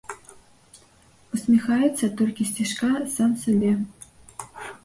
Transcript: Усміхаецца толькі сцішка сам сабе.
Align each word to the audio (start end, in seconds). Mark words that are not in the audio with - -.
Усміхаецца 1.37 2.05
толькі 2.21 2.49
сцішка 2.53 2.91
сам 3.17 3.37
сабе. 3.43 3.71